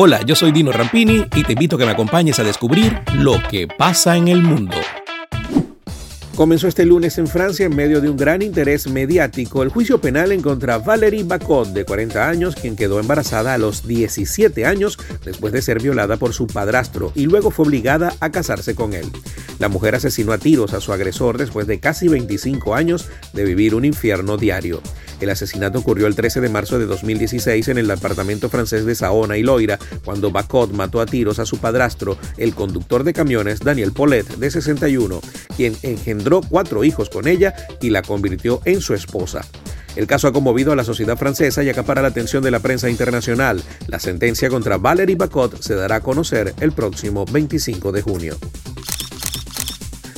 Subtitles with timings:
[0.00, 3.42] Hola, yo soy Dino Rampini y te invito a que me acompañes a descubrir lo
[3.50, 4.76] que pasa en el mundo.
[6.36, 10.30] Comenzó este lunes en Francia en medio de un gran interés mediático el juicio penal
[10.30, 15.52] en contra Valérie Bacot, de 40 años, quien quedó embarazada a los 17 años después
[15.52, 19.06] de ser violada por su padrastro y luego fue obligada a casarse con él.
[19.58, 23.74] La mujer asesinó a tiros a su agresor después de casi 25 años de vivir
[23.74, 24.80] un infierno diario.
[25.20, 29.36] El asesinato ocurrió el 13 de marzo de 2016 en el apartamento francés de Saona
[29.36, 33.92] y Loira, cuando Bacot mató a tiros a su padrastro, el conductor de camiones Daniel
[33.92, 35.20] Polet, de 61,
[35.56, 39.42] quien engendró cuatro hijos con ella y la convirtió en su esposa.
[39.96, 42.88] El caso ha conmovido a la sociedad francesa y acapara la atención de la prensa
[42.88, 43.60] internacional.
[43.88, 48.38] La sentencia contra Valérie Bacot se dará a conocer el próximo 25 de junio.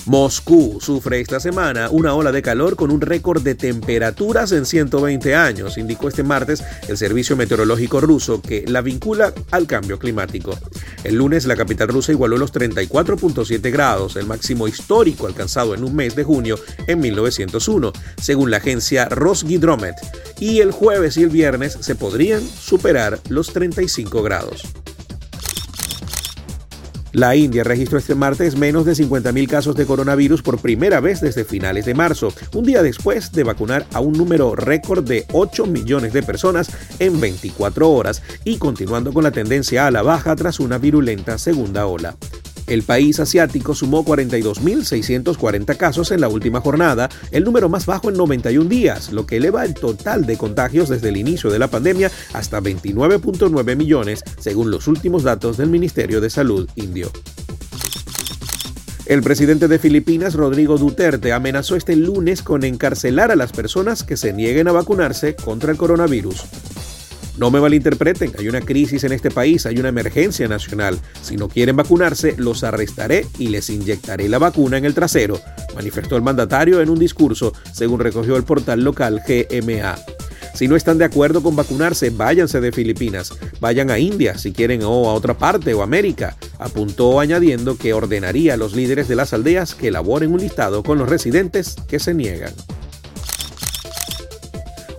[0.07, 5.35] Moscú sufre esta semana una ola de calor con un récord de temperaturas en 120
[5.35, 10.59] años, indicó este martes el Servicio Meteorológico ruso que la vincula al cambio climático.
[11.05, 15.95] El lunes la capital rusa igualó los 34.7 grados, el máximo histórico alcanzado en un
[15.95, 19.97] mes de junio en 1901, según la agencia Rosgidromet,
[20.39, 24.63] y el jueves y el viernes se podrían superar los 35 grados.
[27.13, 31.45] La India registró este martes menos de 50.000 casos de coronavirus por primera vez desde
[31.45, 36.13] finales de marzo, un día después de vacunar a un número récord de 8 millones
[36.13, 40.79] de personas en 24 horas y continuando con la tendencia a la baja tras una
[40.79, 42.17] virulenta segunda ola.
[42.71, 48.17] El país asiático sumó 42.640 casos en la última jornada, el número más bajo en
[48.17, 52.13] 91 días, lo que eleva el total de contagios desde el inicio de la pandemia
[52.33, 57.11] hasta 29.9 millones, según los últimos datos del Ministerio de Salud indio.
[59.07, 64.17] El presidente de Filipinas, Rodrigo Duterte, amenazó este lunes con encarcelar a las personas que
[64.17, 66.45] se nieguen a vacunarse contra el coronavirus.
[67.41, 70.99] No me malinterpreten, hay una crisis en este país, hay una emergencia nacional.
[71.23, 75.41] Si no quieren vacunarse, los arrestaré y les inyectaré la vacuna en el trasero,
[75.75, 79.97] manifestó el mandatario en un discurso, según recogió el portal local GMA.
[80.55, 84.83] Si no están de acuerdo con vacunarse, váyanse de Filipinas, vayan a India si quieren
[84.83, 89.33] o a otra parte o América, apuntó añadiendo que ordenaría a los líderes de las
[89.33, 92.53] aldeas que elaboren un listado con los residentes que se niegan.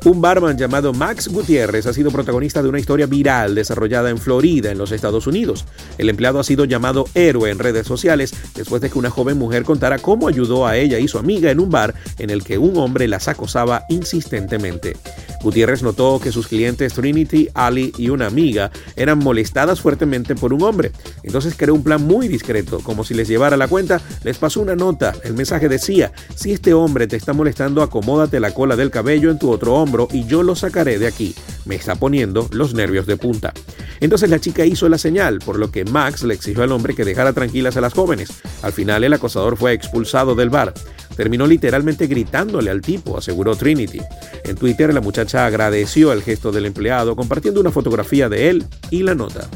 [0.04, 4.72] Un barman llamado Max Gutiérrez ha sido protagonista de una historia viral desarrollada en Florida,
[4.72, 5.66] en los Estados Unidos.
[6.00, 9.62] El empleado ha sido llamado héroe en redes sociales después de que una joven mujer
[9.62, 12.78] contara cómo ayudó a ella y su amiga en un bar en el que un
[12.78, 14.98] hombre las acosaba insistentemente.
[15.44, 20.64] Gutiérrez notó que sus clientes Trinity, Ali y una amiga eran molestadas fuertemente por un
[20.64, 20.92] hombre.
[21.22, 24.76] Entonces creó un plan muy discreto, como si les llevara la cuenta, les pasó una
[24.76, 25.14] nota.
[25.24, 29.38] El mensaje decía, si este hombre te está molestando, acomódate la cola del cabello en
[29.38, 31.36] tu otro hombro y yo lo sacaré de aquí.
[31.66, 33.54] Me está poniendo los nervios de punta.
[34.00, 37.06] Entonces la chica hizo la señal, por lo que Max le exigió al hombre que
[37.06, 38.30] dejara tranquilas a las jóvenes.
[38.64, 40.74] Al final el acosador fue expulsado del bar.
[41.16, 44.00] Terminó literalmente gritándole al tipo, aseguró Trinity.
[44.44, 49.04] En Twitter la muchacha agradeció el gesto del empleado compartiendo una fotografía de él y
[49.04, 49.48] la nota.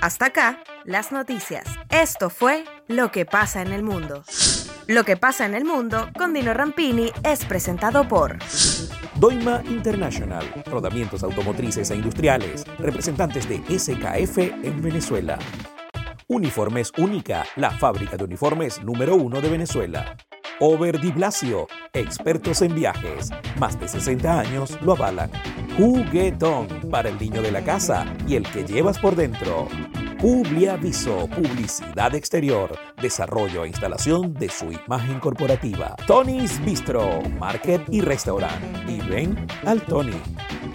[0.00, 1.64] Hasta acá, las noticias.
[1.88, 4.22] Esto fue Lo que pasa en el mundo.
[4.86, 8.36] Lo que pasa en el mundo con Dino Rampini es presentado por
[9.14, 15.38] Doima International, rodamientos automotrices e industriales, representantes de SKF en Venezuela.
[16.28, 20.16] Uniformes Única, la fábrica de uniformes número uno de Venezuela.
[20.60, 25.30] Over Di Blasio, expertos en viajes, más de 60 años lo avalan.
[25.78, 29.66] Juguetón, para el niño de la casa y el que llevas por dentro.
[30.24, 35.94] Publiaviso, publicidad exterior, desarrollo e instalación de su imagen corporativa.
[36.06, 38.88] Tony's Bistro, Market y Restaurant.
[38.88, 40.16] Y ven al Tony.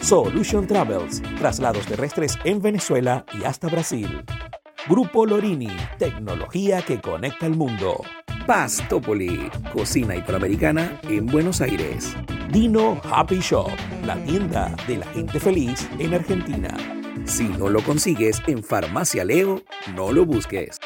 [0.02, 4.24] Solution Travels, traslados terrestres en Venezuela y hasta Brasil.
[4.88, 8.04] Grupo Lorini, tecnología que conecta el mundo.
[8.46, 12.16] Pastopoli, cocina italoamericana en Buenos Aires.
[12.52, 13.72] Dino Happy Shop,
[14.06, 17.00] la tienda de la gente feliz en Argentina.
[17.26, 19.62] Si no lo consigues en Farmacia Leo,
[19.96, 20.80] no lo busques.